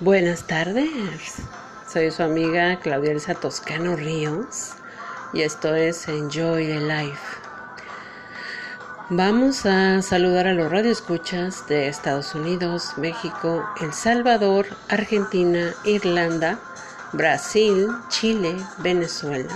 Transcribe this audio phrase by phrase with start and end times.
[0.00, 0.88] Buenas tardes,
[1.86, 4.72] soy su amiga Claudia Elsa Toscano Ríos
[5.32, 7.20] y esto es Enjoy the Life.
[9.10, 16.58] Vamos a saludar a los radioescuchas de Estados Unidos, México, El Salvador, Argentina, Irlanda,
[17.12, 19.54] Brasil, Chile, Venezuela,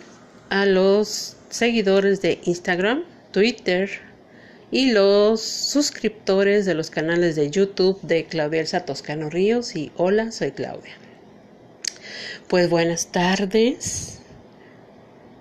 [0.49, 3.91] a los seguidores de Instagram, Twitter,
[4.73, 10.31] y los suscriptores de los canales de YouTube de Claudia Elsa Toscano Ríos y Hola,
[10.31, 10.93] soy Claudia.
[12.47, 14.23] Pues buenas tardes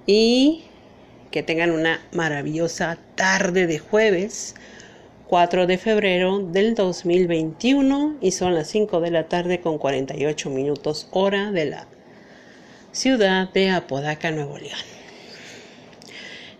[0.05, 0.65] y
[1.31, 4.55] que tengan una maravillosa tarde de jueves
[5.29, 11.09] 4 de febrero del 2021 y son las 5 de la tarde con 48 minutos
[11.11, 11.87] hora de la
[12.93, 14.92] ciudad de Apodaca, Nuevo León.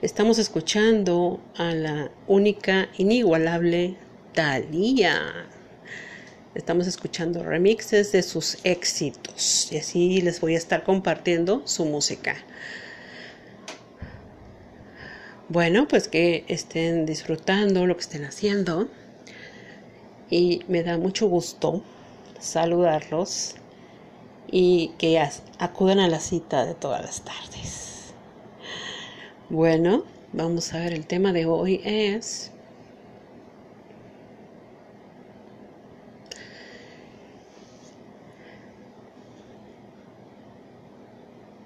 [0.03, 3.97] Estamos escuchando a la única, inigualable
[4.35, 5.47] Thalía.
[6.57, 12.35] Estamos escuchando remixes de sus éxitos y así les voy a estar compartiendo su música.
[15.49, 18.89] Bueno, pues que estén disfrutando lo que estén haciendo
[20.29, 21.85] y me da mucho gusto
[22.41, 23.55] saludarlos
[24.51, 25.23] y que
[25.61, 27.92] acudan a la cita de todas las tardes.
[29.53, 32.53] Bueno, vamos a ver, el tema de hoy es...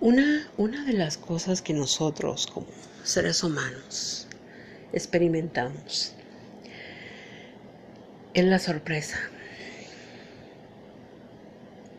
[0.00, 2.66] Una, una de las cosas que nosotros como
[3.04, 4.26] seres humanos
[4.92, 6.12] experimentamos
[8.34, 9.20] es la sorpresa.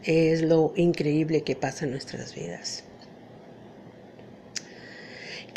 [0.04, 2.84] Es lo increíble que pasa en nuestras vidas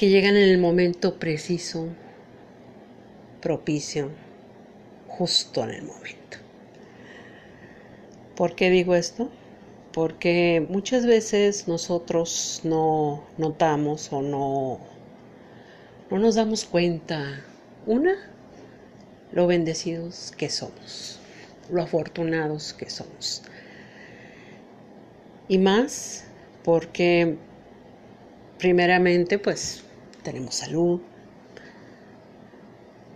[0.00, 1.88] que llegan en el momento preciso,
[3.42, 4.10] propicio,
[5.06, 6.38] justo en el momento.
[8.34, 9.28] ¿Por qué digo esto?
[9.92, 14.80] Porque muchas veces nosotros no notamos o no,
[16.10, 17.44] no nos damos cuenta,
[17.84, 18.16] una,
[19.32, 21.20] lo bendecidos que somos,
[21.70, 23.42] lo afortunados que somos.
[25.46, 26.24] Y más
[26.64, 27.36] porque
[28.58, 29.84] primeramente pues
[30.20, 31.00] tenemos salud,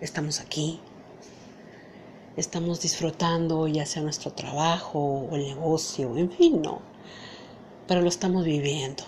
[0.01, 0.81] estamos aquí,
[2.37, 6.81] estamos disfrutando ya sea nuestro trabajo o el negocio, en fin, no,
[7.87, 9.05] pero lo estamos viviendo.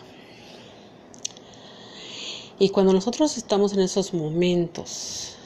[2.58, 5.36] Y cuando nosotros estamos en esos momentos,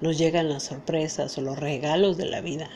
[0.00, 2.68] nos llegan las sorpresas o los regalos de la vida.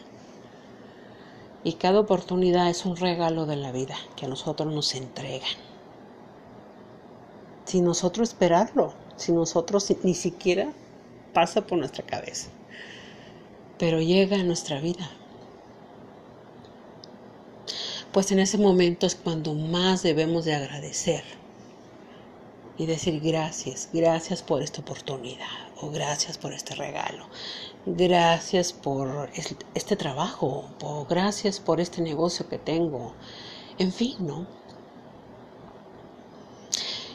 [1.65, 5.72] Y cada oportunidad es un regalo de la vida que a nosotros nos entregan
[7.65, 10.73] sin nosotros esperarlo, sin nosotros ni siquiera
[11.33, 12.49] pasa por nuestra cabeza,
[13.79, 15.11] pero llega a nuestra vida.
[18.13, 21.25] Pues en ese momento es cuando más debemos de agradecer
[22.77, 25.47] y decir gracias, gracias por esta oportunidad
[25.81, 27.27] o gracias por este regalo,
[27.87, 29.31] gracias por
[29.75, 33.15] este trabajo o gracias por este negocio que tengo,
[33.79, 34.47] en fin, ¿no?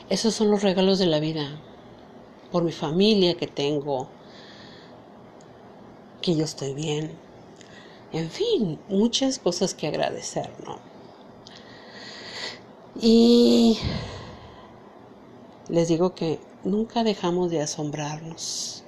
[0.09, 1.59] Esos son los regalos de la vida.
[2.51, 4.07] Por mi familia que tengo,
[6.21, 7.11] que yo estoy bien.
[8.13, 10.79] En fin, muchas cosas que agradecer, ¿no?
[12.99, 13.77] Y
[15.69, 18.83] les digo que nunca dejamos de asombrarnos,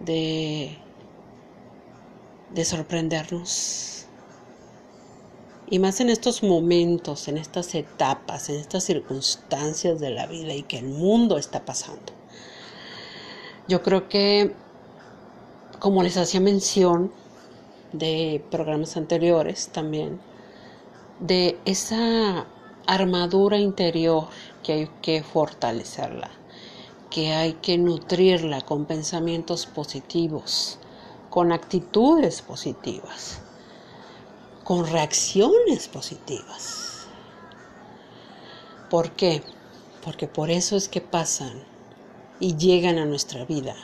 [0.00, 0.76] de,
[2.54, 4.01] de sorprendernos.
[5.72, 10.64] Y más en estos momentos, en estas etapas, en estas circunstancias de la vida y
[10.64, 12.12] que el mundo está pasando.
[13.68, 14.54] Yo creo que,
[15.78, 17.10] como les hacía mención
[17.94, 20.20] de programas anteriores también,
[21.20, 22.44] de esa
[22.86, 24.26] armadura interior
[24.62, 26.30] que hay que fortalecerla,
[27.08, 30.78] que hay que nutrirla con pensamientos positivos,
[31.30, 33.40] con actitudes positivas,
[34.72, 37.06] con reacciones positivas.
[38.88, 39.42] ¿Por qué?
[40.02, 41.62] Porque por eso es que pasan
[42.40, 43.74] y llegan a nuestra vida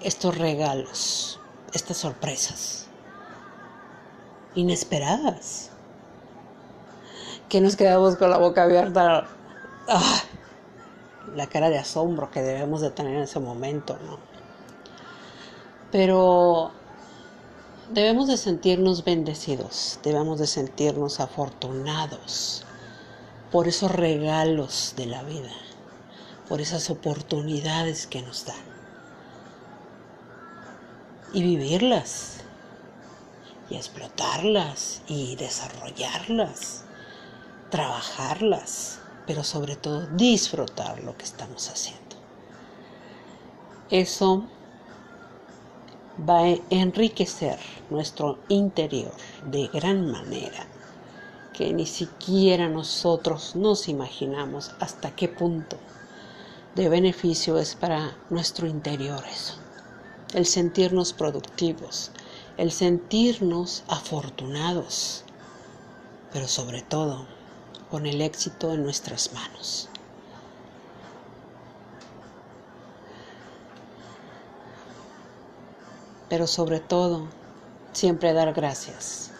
[0.00, 1.40] estos regalos,
[1.74, 2.86] estas sorpresas
[4.54, 5.72] inesperadas
[7.50, 9.26] que nos quedamos con la boca abierta,
[9.90, 10.22] ah,
[11.34, 14.18] la cara de asombro que debemos de tener en ese momento, ¿no?
[15.92, 16.72] Pero
[17.90, 22.64] debemos de sentirnos bendecidos, debemos de sentirnos afortunados
[23.50, 25.52] por esos regalos de la vida,
[26.48, 28.56] por esas oportunidades que nos dan
[31.32, 32.38] y vivirlas
[33.68, 36.86] y explotarlas y desarrollarlas
[37.70, 42.16] trabajarlas, pero sobre todo disfrutar lo que estamos haciendo.
[43.90, 44.44] Eso
[46.18, 47.58] va a enriquecer
[47.90, 49.12] nuestro interior
[49.44, 50.66] de gran manera
[51.52, 55.78] que ni siquiera nosotros nos imaginamos hasta qué punto
[56.74, 59.54] de beneficio es para nuestro interior eso.
[60.34, 62.10] El sentirnos productivos,
[62.58, 65.24] el sentirnos afortunados,
[66.32, 67.26] pero sobre todo
[67.90, 69.88] con el éxito en nuestras manos.
[76.28, 77.28] Pero sobre todo,
[77.92, 79.30] siempre dar gracias.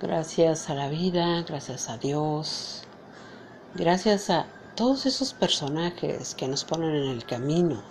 [0.00, 2.84] Gracias a la vida, gracias a Dios,
[3.74, 7.82] gracias a todos esos personajes que nos ponen en el camino,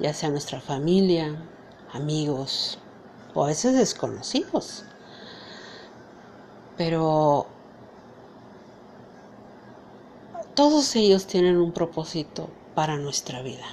[0.00, 1.36] ya sea nuestra familia,
[1.92, 2.78] amigos
[3.32, 4.84] o a veces desconocidos.
[6.76, 7.46] Pero
[10.54, 13.66] todos ellos tienen un propósito para nuestra vida,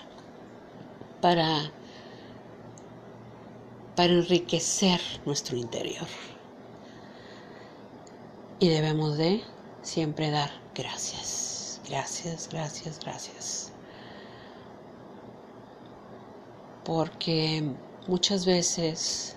[1.22, 1.72] para,
[3.96, 6.08] para enriquecer nuestro interior.
[8.60, 9.42] Y debemos de
[9.82, 13.72] siempre dar gracias, gracias, gracias, gracias.
[16.86, 17.64] Porque
[18.08, 19.36] muchas veces,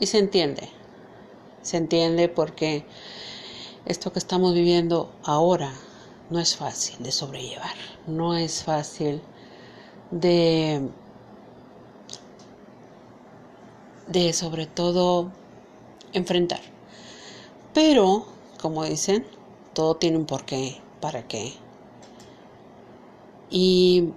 [0.00, 0.68] y se entiende,
[1.62, 2.84] se entiende porque
[3.84, 5.72] esto que estamos viviendo ahora
[6.30, 7.74] no es fácil de sobrellevar,
[8.06, 9.20] no es fácil
[10.10, 10.88] de,
[14.06, 15.30] de sobre todo
[16.12, 16.60] enfrentar.
[17.74, 18.26] Pero,
[18.60, 19.26] como dicen,
[19.74, 21.54] todo tiene un porqué, para qué.
[23.50, 24.12] Y,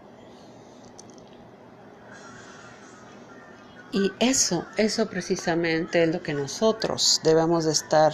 [3.92, 8.14] y eso, eso precisamente es lo que nosotros debemos de estar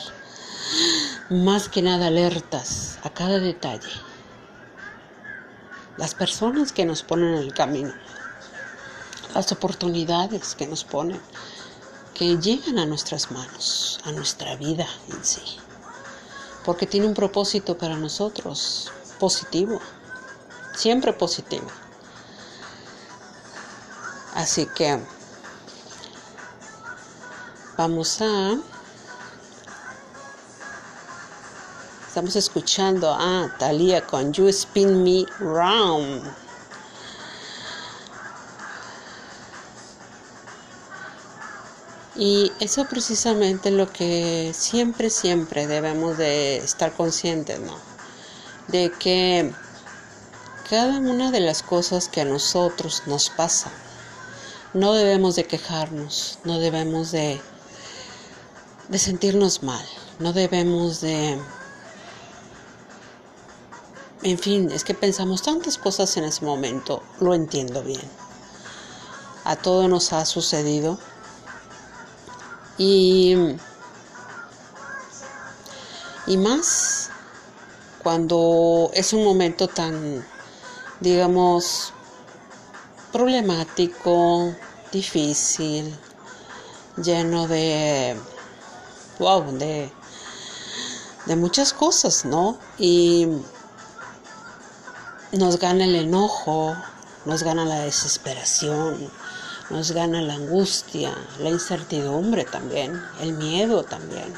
[1.29, 3.89] más que nada alertas a cada detalle.
[5.97, 7.93] Las personas que nos ponen en el camino,
[9.33, 11.19] las oportunidades que nos ponen,
[12.21, 15.41] que llegan a nuestras manos, a nuestra vida en sí,
[16.63, 19.81] porque tiene un propósito para nosotros positivo,
[20.75, 21.65] siempre positivo.
[24.35, 24.99] Así que
[27.75, 28.55] vamos a
[32.07, 36.50] Estamos escuchando a Thalia con You Spin Me Round.
[42.21, 47.75] Y eso precisamente es lo que siempre, siempre debemos de estar conscientes, ¿no?
[48.67, 49.51] De que
[50.69, 53.71] cada una de las cosas que a nosotros nos pasa,
[54.75, 57.41] no debemos de quejarnos, no debemos de,
[58.89, 59.83] de sentirnos mal,
[60.19, 61.39] no debemos de
[64.21, 68.07] en fin, es que pensamos tantas cosas en ese momento, lo entiendo bien.
[69.43, 70.99] A todo nos ha sucedido.
[72.77, 73.35] Y,
[76.27, 77.09] y más
[78.01, 80.25] cuando es un momento tan,
[80.99, 81.93] digamos,
[83.11, 84.55] problemático,
[84.91, 85.95] difícil,
[86.97, 88.17] lleno de,
[89.19, 89.91] wow, de,
[91.25, 92.57] de muchas cosas, ¿no?
[92.77, 93.27] Y
[95.31, 96.75] nos gana el enojo,
[97.25, 99.11] nos gana la desesperación,
[99.71, 104.33] nos gana la angustia, la incertidumbre también, el miedo también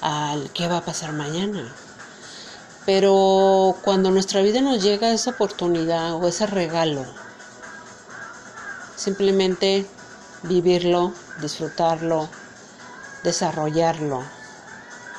[0.00, 1.74] al qué va a pasar mañana.
[2.84, 7.04] Pero cuando nuestra vida nos llega esa oportunidad o ese regalo,
[8.96, 9.86] simplemente
[10.42, 12.28] vivirlo, disfrutarlo,
[13.22, 14.22] desarrollarlo,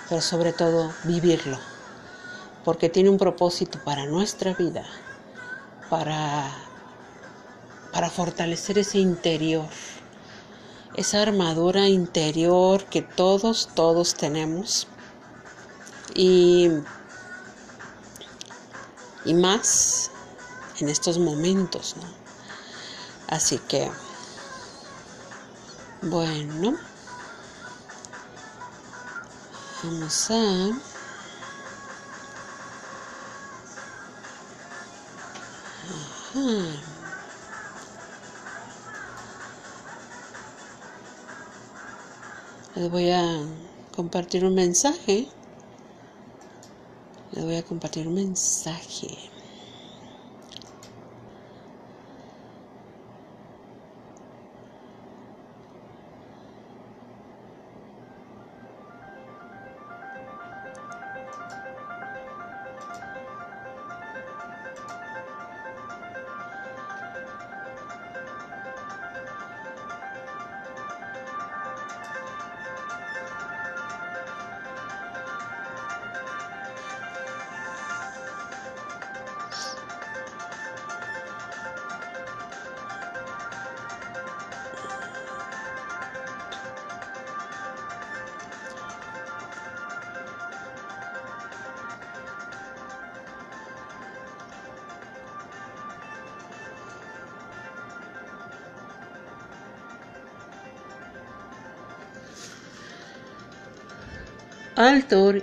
[0.07, 1.57] pero sobre todo vivirlo,
[2.63, 4.85] porque tiene un propósito para nuestra vida,
[5.89, 6.51] para,
[7.95, 9.69] para fortalecer ese interior,
[10.97, 14.89] esa armadura interior que todos, todos tenemos.
[16.13, 16.69] Y,
[19.23, 20.11] y más
[20.81, 22.03] en estos momentos, ¿no?
[23.29, 23.89] Así que,
[26.01, 26.75] bueno.
[29.83, 30.95] Vamos a...
[42.75, 43.39] Les voy a
[43.95, 45.29] compartir un mensaje.
[47.31, 49.07] Les voy a compartir un mensaje.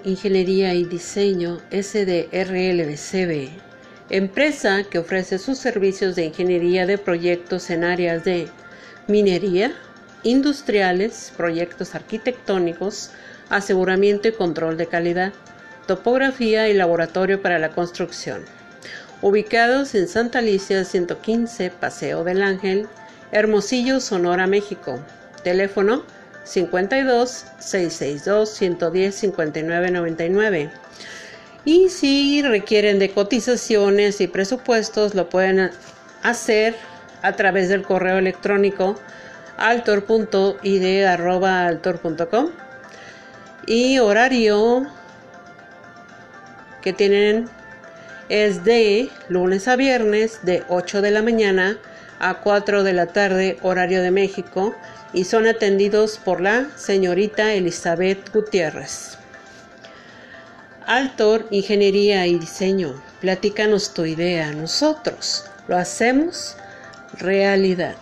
[0.04, 3.50] Ingeniería y Diseño SDRLBCB,
[4.10, 8.48] empresa que ofrece sus servicios de ingeniería de proyectos en áreas de
[9.06, 9.72] minería,
[10.24, 13.12] industriales, proyectos arquitectónicos,
[13.50, 15.32] aseguramiento y control de calidad,
[15.86, 18.44] topografía y laboratorio para la construcción.
[19.20, 22.88] Ubicados en Santa Alicia 115, Paseo del Ángel,
[23.30, 24.98] Hermosillo, Sonora, México.
[25.44, 26.02] Teléfono
[26.44, 30.70] 52 662 110 59 99.
[31.64, 35.70] Y si requieren de cotizaciones y presupuestos, lo pueden
[36.22, 36.74] hacer
[37.22, 38.96] a través del correo electrónico
[39.56, 42.50] altor.id.altor.com
[43.66, 44.86] y horario
[46.80, 47.48] que tienen
[48.28, 51.78] es de lunes a viernes de 8 de la mañana
[52.18, 54.74] a 4 de la tarde horario de México
[55.12, 59.18] y son atendidos por la señorita Elizabeth Gutiérrez.
[60.86, 66.56] Altor, Ingeniería y Diseño, platícanos tu idea, nosotros lo hacemos
[67.18, 67.94] realidad.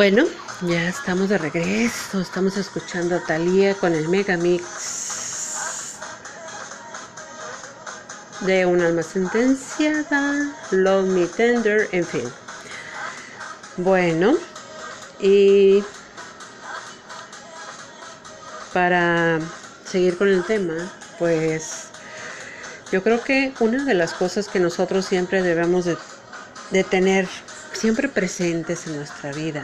[0.00, 0.24] Bueno,
[0.62, 2.22] ya estamos de regreso.
[2.22, 5.98] Estamos escuchando a Thalía con el Megamix
[8.40, 12.24] de un alma sentenciada, Love Me Tender, en fin.
[13.76, 14.38] Bueno,
[15.18, 15.84] y
[18.72, 19.38] para
[19.84, 21.88] seguir con el tema, pues
[22.90, 25.98] yo creo que una de las cosas que nosotros siempre debemos de,
[26.70, 27.28] de tener
[27.74, 29.62] siempre presentes en nuestra vida.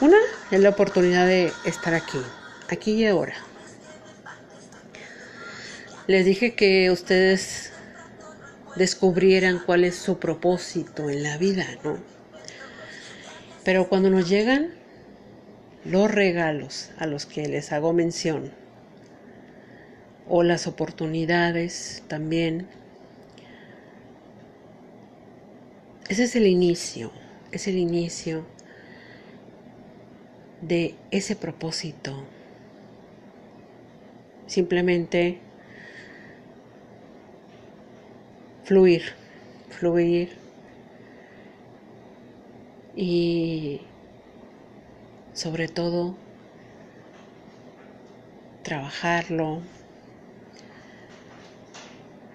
[0.00, 0.18] Una
[0.50, 2.20] es la oportunidad de estar aquí,
[2.68, 3.34] aquí y ahora.
[6.06, 7.72] Les dije que ustedes
[8.76, 11.98] descubrieran cuál es su propósito en la vida, ¿no?
[13.64, 14.74] Pero cuando nos llegan
[15.84, 18.52] los regalos a los que les hago mención,
[20.28, 22.68] o las oportunidades también,
[26.08, 27.10] Ese es el inicio,
[27.50, 28.46] es el inicio
[30.66, 32.12] de ese propósito.
[34.46, 35.38] Simplemente
[38.64, 39.02] fluir,
[39.70, 40.30] fluir
[42.96, 43.80] y
[45.32, 46.16] sobre todo
[48.62, 49.60] trabajarlo,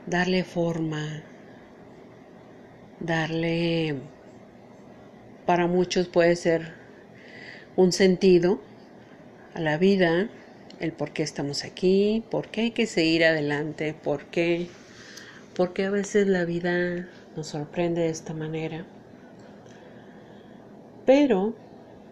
[0.06, 1.24] darle forma,
[3.02, 3.96] darle,
[5.46, 6.81] para muchos puede ser
[7.76, 8.60] un sentido
[9.54, 10.30] a la vida,
[10.80, 14.68] el por qué estamos aquí, por qué hay que seguir adelante, por qué,
[15.56, 18.86] porque a veces la vida nos sorprende de esta manera.
[21.06, 21.54] Pero,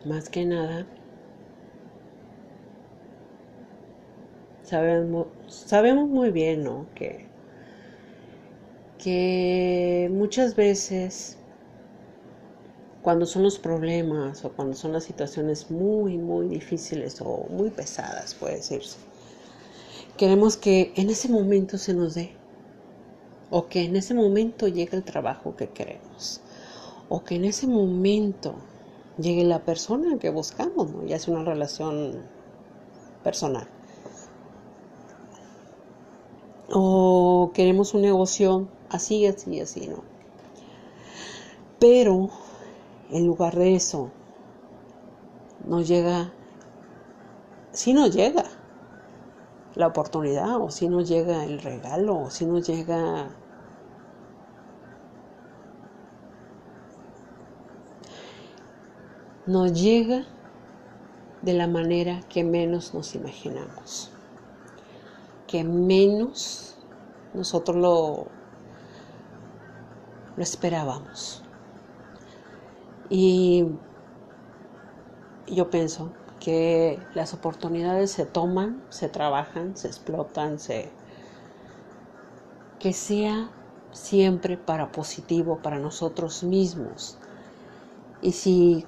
[0.05, 0.85] más que nada,
[4.63, 6.85] sabemos, sabemos muy bien ¿no?
[6.95, 7.29] que
[8.99, 11.38] que muchas veces
[13.01, 18.33] cuando son los problemas o cuando son las situaciones muy, muy difíciles o muy pesadas,
[18.35, 18.97] puede decirse,
[20.17, 22.31] queremos que en ese momento se nos dé
[23.49, 26.41] o que en ese momento llegue el trabajo que queremos
[27.07, 28.55] o que en ese momento
[29.17, 32.23] llegue la persona que buscamos, ya es una relación
[33.23, 33.67] personal.
[36.71, 40.03] O queremos un negocio así, así, así, ¿no?
[41.79, 42.29] Pero
[43.09, 44.11] en lugar de eso,
[45.65, 46.31] nos llega,
[47.71, 48.43] si nos llega
[49.75, 53.29] la oportunidad, o si nos llega el regalo, o si nos llega
[59.45, 60.25] nos llega
[61.41, 64.11] de la manera que menos nos imaginamos,
[65.47, 66.77] que menos
[67.33, 68.27] nosotros lo
[70.39, 71.43] lo esperábamos.
[73.09, 73.65] Y
[75.47, 80.89] yo pienso que las oportunidades se toman, se trabajan, se explotan, se
[82.79, 83.49] que sea
[83.91, 87.17] siempre para positivo para nosotros mismos.
[88.21, 88.85] Y si,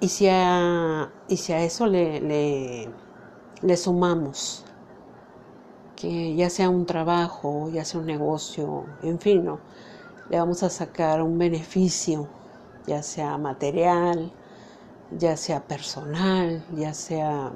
[0.00, 2.90] y si, a, y si a eso le, le,
[3.62, 4.64] le sumamos
[5.96, 9.58] que ya sea un trabajo, ya sea un negocio, en fin, ¿no?
[10.30, 12.28] le vamos a sacar un beneficio,
[12.88, 14.32] ya sea material,
[15.10, 17.52] ya sea personal, ya sea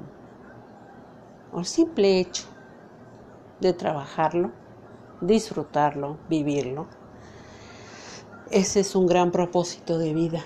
[1.57, 2.45] el simple hecho
[3.59, 4.51] de trabajarlo,
[5.21, 6.87] disfrutarlo, vivirlo.
[8.51, 10.43] Ese es un gran propósito de vida.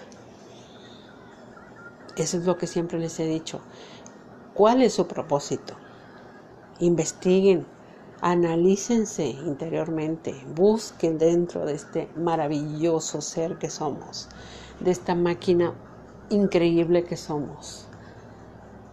[2.16, 3.60] Eso es lo que siempre les he dicho.
[4.54, 5.76] ¿Cuál es su propósito?
[6.80, 7.66] Investiguen,
[8.22, 14.30] analícense interiormente, busquen dentro de este maravilloso ser que somos,
[14.80, 15.74] de esta máquina
[16.30, 17.88] increíble que somos.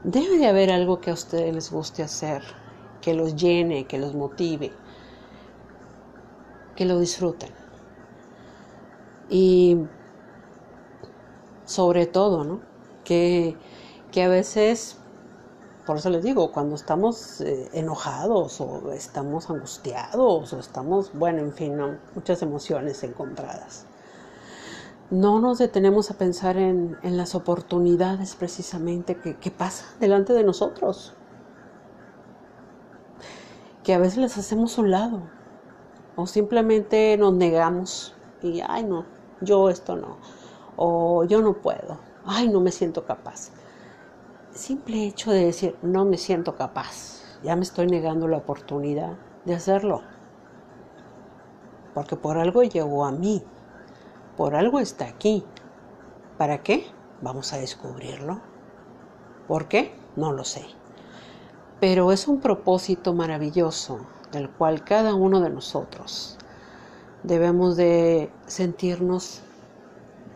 [0.02, 2.42] Debe de haber algo que a ustedes les guste hacer,
[3.00, 4.72] que los llene, que los motive,
[6.76, 7.50] que lo disfruten.
[9.30, 9.78] Y
[11.64, 12.60] sobre todo, ¿no?
[13.04, 13.56] Que,
[14.12, 14.98] que a veces
[15.86, 21.52] por eso les digo, cuando estamos eh, enojados o estamos angustiados o estamos, bueno, en
[21.52, 21.76] fin,
[22.14, 23.84] muchas emociones encontradas.
[25.10, 31.14] No nos detenemos a pensar en, las oportunidades precisamente que, que pasan delante de nosotros.
[33.82, 35.22] Que a veces les hacemos un lado
[36.16, 39.04] o simplemente nos negamos y, ay, no,
[39.40, 40.18] yo esto no,
[40.76, 43.50] o yo no puedo, ay, no me siento capaz
[44.54, 49.54] simple hecho de decir, no me siento capaz, ya me estoy negando la oportunidad de
[49.54, 50.02] hacerlo.
[51.92, 53.42] Porque por algo llegó a mí,
[54.36, 55.44] por algo está aquí.
[56.38, 56.86] ¿Para qué?
[57.20, 58.40] Vamos a descubrirlo.
[59.46, 59.94] ¿Por qué?
[60.16, 60.64] No lo sé.
[61.80, 64.00] Pero es un propósito maravilloso
[64.32, 66.38] del cual cada uno de nosotros
[67.22, 69.42] debemos de sentirnos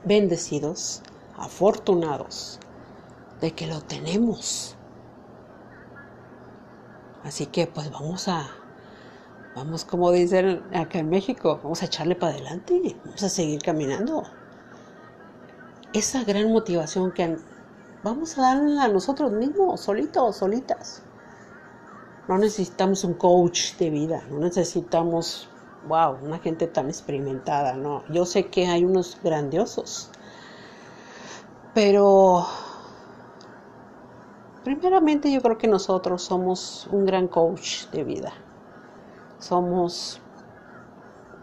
[0.04, 1.02] bendecidos,
[1.37, 2.58] afortunados
[3.40, 4.76] de que lo tenemos.
[7.24, 8.48] Así que pues vamos a,
[9.59, 14.23] vamos como dicen acá en México, vamos a echarle para adelante, vamos a seguir caminando.
[15.92, 17.37] Esa gran motivación que
[18.05, 21.03] vamos a darle a nosotros mismos, solitos, solitas.
[22.29, 25.49] No necesitamos un coach de vida, no necesitamos,
[25.88, 28.05] wow, una gente tan experimentada, no.
[28.11, 30.11] Yo sé que hay unos grandiosos,
[31.75, 32.47] pero
[34.62, 38.33] primeramente yo creo que nosotros somos un gran coach de vida.
[39.38, 40.20] Somos,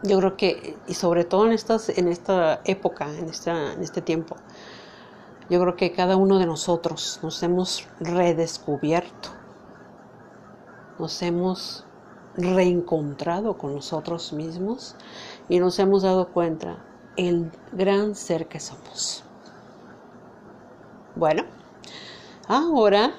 [0.04, 4.02] yo creo que, y sobre todo en, estas, en esta época, en, esta, en este
[4.02, 4.36] tiempo,
[5.50, 9.30] yo creo que cada uno de nosotros nos hemos redescubierto
[10.98, 11.86] nos hemos
[12.38, 14.96] reencontrado con nosotros mismos
[15.50, 16.78] y nos hemos dado cuenta
[17.18, 19.24] el gran ser que somos.
[21.16, 21.44] Bueno,
[22.48, 23.14] ahora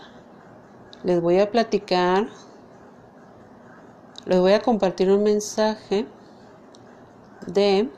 [1.03, 2.29] les voy a platicar,
[4.27, 6.05] les voy a compartir un mensaje
[7.47, 7.89] de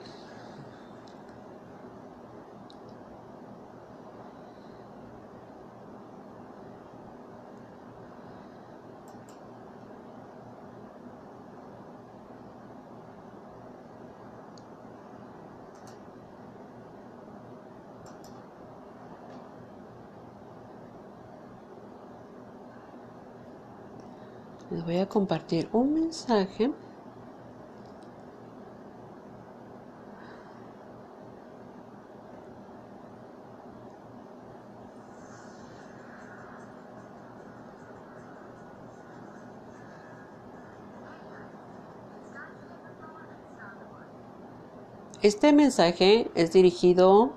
[24.71, 26.73] les a compartir un mensaje.
[45.21, 47.33] Este mensaje es dirigido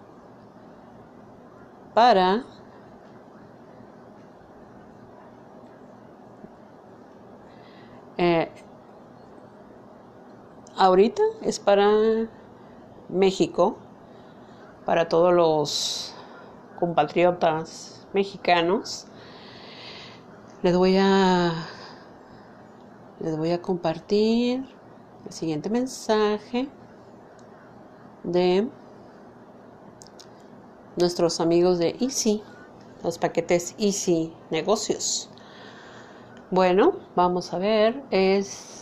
[1.95, 2.45] para
[10.81, 12.27] ahorita es para
[13.07, 13.77] México,
[14.83, 16.15] para todos los
[16.79, 19.05] compatriotas mexicanos.
[20.63, 21.53] Les voy a
[23.19, 24.65] les voy a compartir
[25.27, 26.67] el siguiente mensaje
[28.23, 28.67] de
[30.95, 32.41] nuestros amigos de Easy,
[33.03, 35.29] los paquetes Easy Negocios.
[36.49, 38.80] Bueno, vamos a ver, es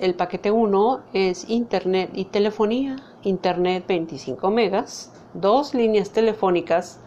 [0.00, 7.00] el paquete 1 es Internet y telefonía, Internet 25 megas, dos líneas telefónicas,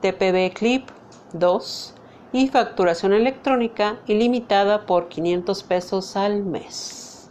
[0.00, 0.88] TPB Clip
[1.34, 1.94] 2
[2.32, 7.30] y facturación electrónica ilimitada por 500 pesos al mes.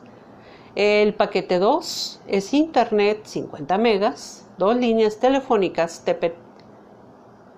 [0.76, 6.06] El paquete 2 es Internet 50 megas, dos líneas telefónicas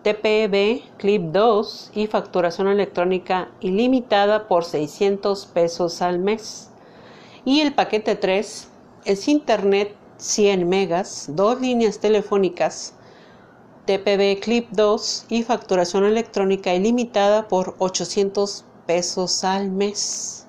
[0.03, 6.72] TPB Clip 2 y facturación electrónica ilimitada por 600 pesos al mes.
[7.45, 8.67] Y el paquete 3
[9.05, 12.93] es Internet 100 megas, dos líneas telefónicas,
[13.85, 20.47] TPB Clip 2 y facturación electrónica ilimitada por 800 pesos al mes.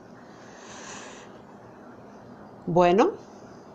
[2.66, 3.10] Bueno,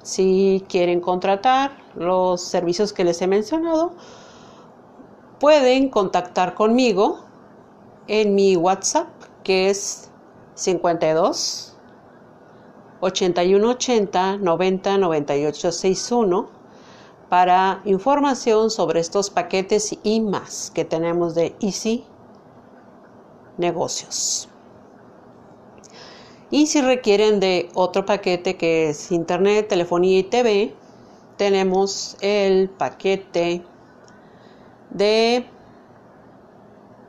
[0.01, 3.93] si quieren contratar los servicios que les he mencionado,
[5.41, 7.19] pueden contactar conmigo
[8.07, 9.09] en mi WhatsApp
[9.43, 10.09] que es
[10.55, 11.68] 52
[13.01, 16.49] 8180 90 98 61
[17.29, 22.03] para información sobre estos paquetes y más que tenemos de Easy
[23.57, 24.49] Negocios.
[26.51, 30.73] Y si requieren de otro paquete que es Internet, Telefonía y TV,
[31.37, 33.61] tenemos el paquete
[34.89, 35.45] de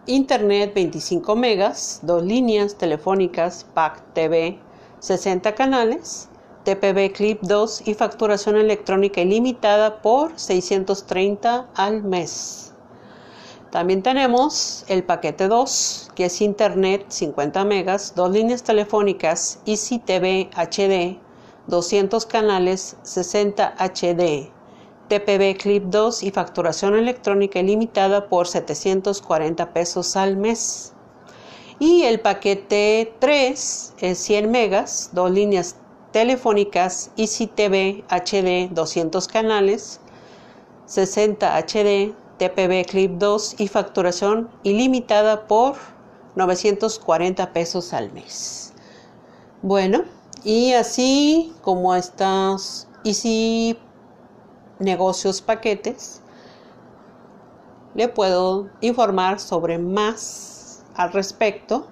[0.07, 4.59] Internet 25 megas, dos líneas telefónicas, PAC TV
[5.01, 6.29] 60 canales,
[6.65, 12.73] TPB Clip 2 y facturación electrónica ilimitada por 630 al mes.
[13.71, 20.51] También tenemos el paquete 2, que es Internet 50 megas, dos líneas telefónicas, Easy TV
[20.55, 21.19] HD,
[21.69, 24.51] 200 canales, 60 HD,
[25.09, 30.90] TPB Clip 2 y facturación electrónica ilimitada por 740 pesos al mes.
[31.81, 35.77] Y el paquete 3 es 100 megas, dos líneas
[36.13, 39.99] telefónicas, Easy TV HD 200 canales,
[40.85, 45.77] 60 HD, TPB Clip 2 y facturación ilimitada por
[46.37, 48.75] 940 pesos al mes.
[49.63, 50.03] Bueno,
[50.45, 53.79] y así como estas Easy
[54.79, 56.21] Negocios Paquetes,
[57.95, 60.50] le puedo informar sobre más
[61.01, 61.87] al respecto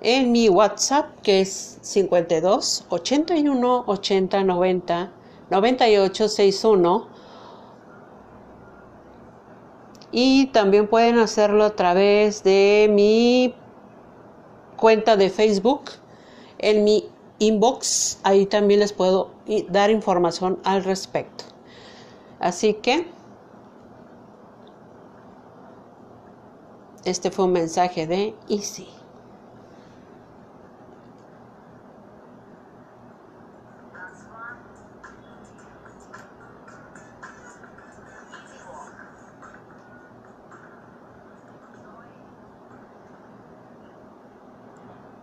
[0.00, 5.12] en mi WhatsApp que es 52 81 80 90
[5.50, 7.08] 98 61
[10.12, 13.54] y también pueden hacerlo a través de mi
[14.76, 15.90] cuenta de Facebook.
[16.58, 17.04] En mi
[17.38, 19.30] inbox ahí también les puedo
[19.68, 21.44] dar información al respecto.
[22.40, 23.06] Así que
[27.06, 28.86] este fue un mensaje de Easy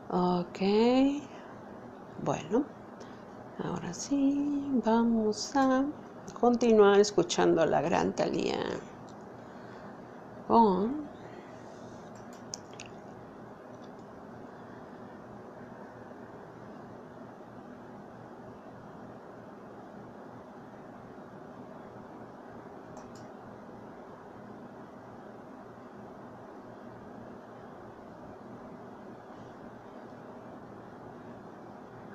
[0.10, 0.60] Ok.
[2.18, 2.66] Bueno,
[3.60, 5.86] ahora sí, vamos a
[6.34, 8.60] continuar escuchando a la gran Talía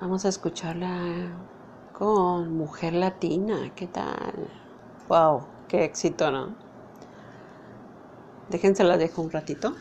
[0.09, 1.37] Vamos a escucharla
[1.93, 3.71] con Mujer Latina.
[3.75, 4.33] ¿Qué tal?
[5.07, 5.43] ¡Wow!
[5.67, 6.55] ¡Qué éxito, ¿no?
[8.49, 9.75] Déjense la dejo un ratito.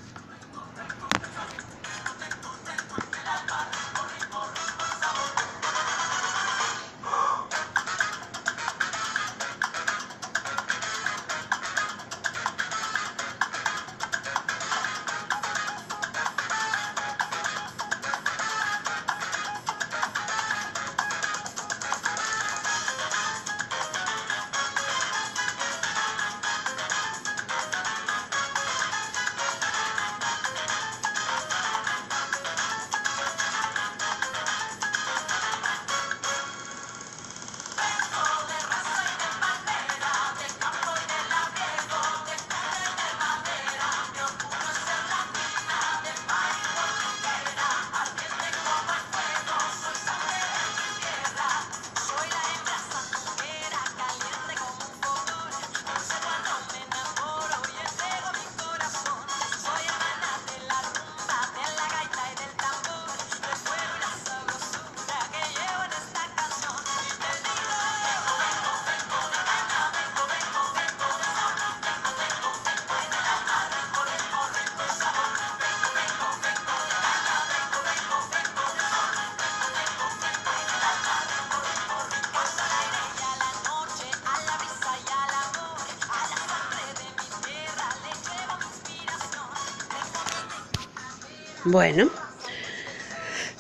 [91.71, 92.09] Bueno,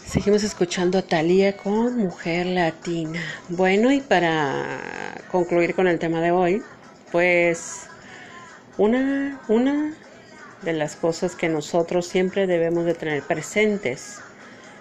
[0.06, 3.20] seguimos escuchando a Talía con Mujer Latina.
[3.50, 4.80] Bueno, y para
[5.30, 6.62] concluir con el tema de hoy,
[7.12, 7.86] pues
[8.78, 9.92] una, una
[10.62, 14.20] de las cosas que nosotros siempre debemos de tener presentes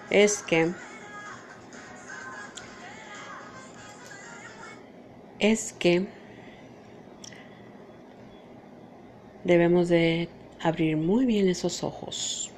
[0.08, 0.70] es que
[5.38, 6.06] es que
[9.44, 10.30] debemos de
[10.62, 12.52] abrir muy bien esos ojos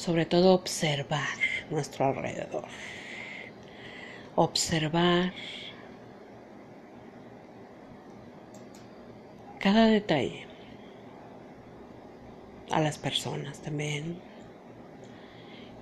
[0.00, 1.36] sobre todo observar
[1.68, 2.64] nuestro alrededor,
[4.34, 5.34] observar
[9.58, 10.46] cada detalle,
[12.70, 14.18] a las personas también,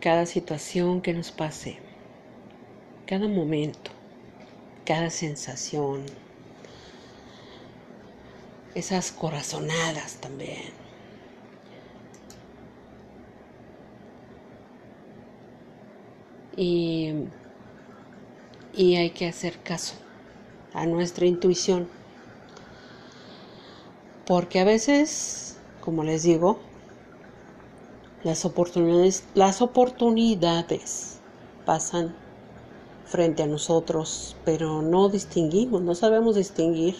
[0.01, 1.79] cada situación que nos pase,
[3.07, 3.93] cada momento,
[4.85, 6.05] cada sensación,
[8.75, 10.88] esas corazonadas también.
[16.59, 17.15] Y,
[18.75, 19.95] y hay que hacer caso
[20.75, 21.89] a nuestra intuición.
[24.27, 26.59] Porque a veces, como les digo,
[28.25, 31.21] las oportunidades, las oportunidades
[31.65, 32.15] pasan
[33.07, 36.97] frente a nosotros, pero no distinguimos, no sabemos distinguir,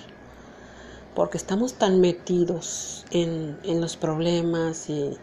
[1.17, 5.19] porque estamos tan metidos en, en los problemas y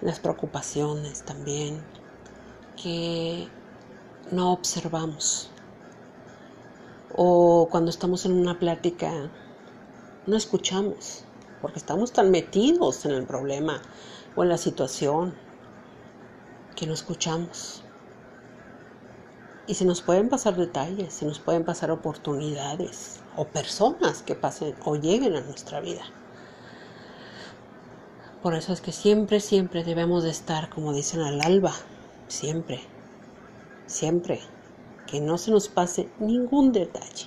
[0.00, 1.82] las preocupaciones también,
[2.80, 3.48] que
[4.30, 5.50] no observamos.
[7.16, 9.30] O cuando estamos en una plática
[10.26, 11.24] no escuchamos,
[11.60, 13.80] porque estamos tan metidos en el problema
[14.36, 15.34] o en la situación
[16.74, 17.82] que no escuchamos.
[19.66, 24.74] Y se nos pueden pasar detalles, se nos pueden pasar oportunidades o personas que pasen
[24.84, 26.02] o lleguen a nuestra vida.
[28.42, 31.72] Por eso es que siempre, siempre debemos de estar, como dicen, al alba,
[32.28, 32.82] siempre,
[33.86, 34.40] siempre,
[35.06, 37.26] que no se nos pase ningún detalle.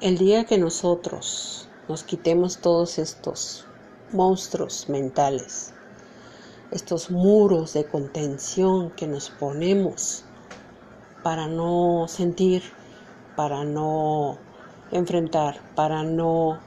[0.00, 3.66] El día que nosotros nos quitemos todos estos
[4.12, 5.74] monstruos mentales,
[6.70, 10.24] estos muros de contención que nos ponemos
[11.22, 12.62] para no sentir,
[13.36, 14.38] para no
[14.92, 16.60] enfrentar, para no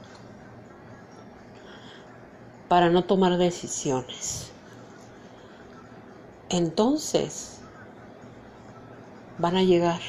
[2.68, 4.51] para no tomar decisiones.
[6.52, 7.60] Entonces
[9.38, 10.00] van a llegar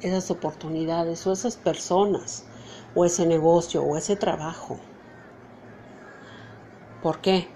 [0.00, 2.46] esas oportunidades o esas personas
[2.94, 4.80] o ese negocio o ese trabajo.
[7.02, 7.46] ¿Por qué?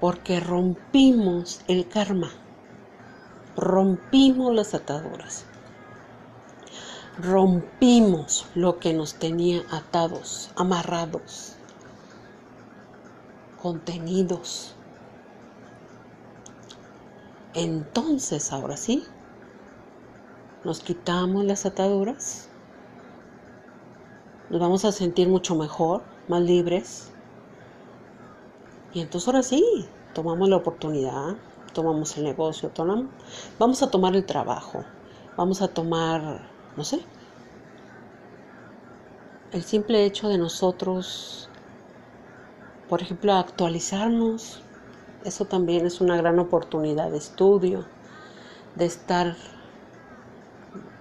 [0.00, 2.30] Porque rompimos el karma,
[3.56, 5.46] rompimos las ataduras,
[7.18, 11.56] rompimos lo que nos tenía atados, amarrados,
[13.62, 14.73] contenidos.
[17.54, 19.04] Entonces, ahora sí,
[20.64, 22.48] nos quitamos las ataduras,
[24.50, 27.10] nos vamos a sentir mucho mejor, más libres.
[28.92, 31.36] Y entonces ahora sí, tomamos la oportunidad,
[31.72, 33.06] tomamos el negocio, tomamos,
[33.58, 34.84] vamos a tomar el trabajo,
[35.36, 37.00] vamos a tomar, no sé,
[39.52, 41.48] el simple hecho de nosotros
[42.88, 44.63] por ejemplo, actualizarnos.
[45.24, 47.86] Eso también es una gran oportunidad de estudio,
[48.74, 49.36] de estar,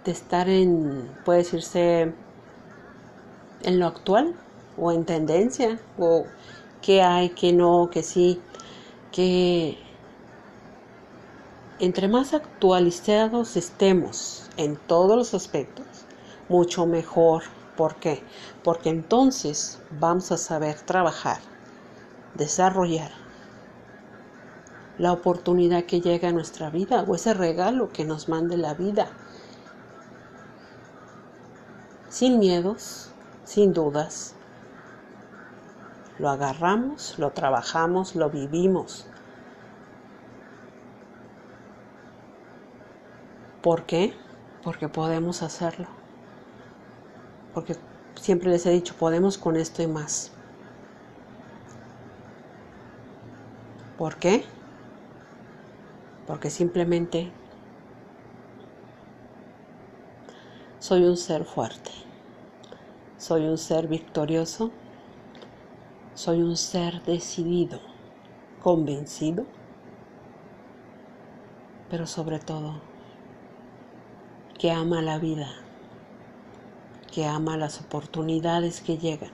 [0.06, 2.14] de estar en, puede decirse,
[3.64, 4.34] en lo actual
[4.78, 6.26] o en tendencia, o
[6.82, 8.42] qué hay, qué no, qué sí,
[9.12, 9.78] que
[11.80, 15.86] entre más actualizados estemos en todos los aspectos,
[16.48, 17.44] mucho mejor.
[17.76, 18.24] ¿Por qué?
[18.64, 21.40] Porque entonces vamos a saber trabajar
[22.36, 23.23] desarrollar
[24.98, 29.08] la oportunidad que llega a nuestra vida o ese regalo que nos mande la vida.
[32.10, 33.12] Sin miedos,
[33.44, 34.36] sin dudas.
[36.20, 39.08] Lo agarramos, lo trabajamos, lo vivimos.
[43.64, 44.14] ¿Por qué?
[44.62, 45.88] Porque podemos hacerlo.
[47.54, 47.76] Porque
[48.16, 50.32] siempre les he dicho, podemos con esto y más.
[53.98, 54.46] ¿Por qué?
[56.28, 57.32] Porque simplemente
[60.80, 61.92] soy un ser fuerte,
[63.18, 64.72] soy un ser victorioso,
[66.14, 67.80] soy un ser decidido,
[68.62, 69.46] convencido,
[71.90, 72.82] pero sobre todo
[74.58, 75.50] que ama la vida,
[77.12, 79.32] que ama las oportunidades que llegan.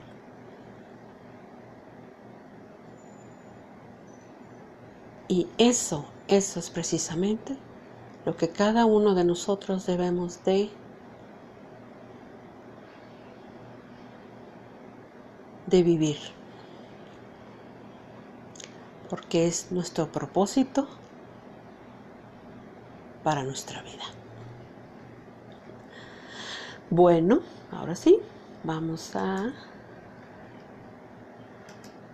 [5.27, 7.57] Y eso, eso es precisamente
[8.25, 10.69] lo que cada uno de nosotros debemos de
[15.65, 16.17] de vivir.
[19.09, 20.87] Porque es nuestro propósito
[23.23, 24.03] para nuestra vida.
[26.89, 28.19] Bueno, ahora sí,
[28.63, 29.53] vamos a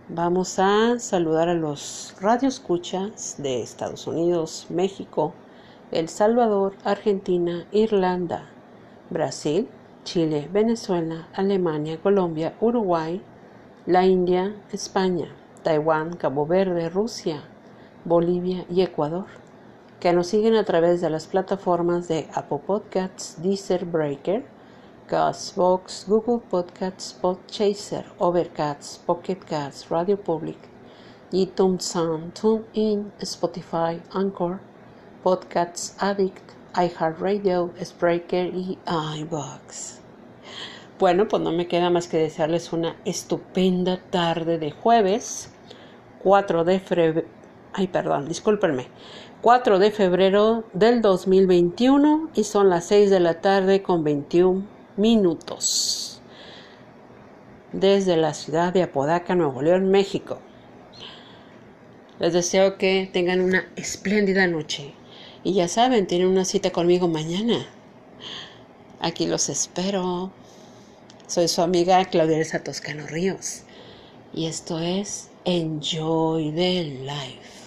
[0.08, 5.34] Vamos a saludar a los radioescuchas de Estados Unidos, México,
[5.92, 8.46] El Salvador, Argentina, Irlanda,
[9.10, 9.68] Brasil,
[10.04, 13.20] Chile, Venezuela, Alemania, Colombia, Uruguay,
[13.88, 17.42] la India, España, Taiwán, Cabo Verde, Rusia,
[18.04, 19.26] Bolivia y Ecuador,
[20.00, 24.46] que nos siguen a través de las plataformas de Apple Podcasts, Deezer Breaker,
[25.08, 30.58] Castbox, Google Podcasts, Podchaser, Overcast, Pocket Cats, Radio Public,
[31.32, 34.60] iTunes Sound, TuneIn, Spotify, Anchor,
[35.24, 38.80] Podcasts Addict, iHeartRadio, Spreaker y
[39.20, 40.00] iBox.
[40.98, 45.52] Bueno, pues no me queda más que desearles una estupenda tarde de jueves,
[46.24, 47.28] 4 de febrero.
[47.74, 48.88] Ay, perdón, discúlpenme.
[49.42, 56.22] 4 de febrero del 2021 y son las 6 de la tarde con 21 minutos
[57.80, 60.40] desde la ciudad de Apodaca, Nuevo León, México.
[62.20, 64.94] Les deseo que tengan una espléndida noche.
[65.44, 67.68] Y ya saben, tienen una cita conmigo mañana.
[69.02, 70.32] Aquí los espero.
[71.28, 73.64] Soy su amiga Claudia Elsa Toscano Ríos.
[74.34, 77.65] Y esto es Enjoy the Life.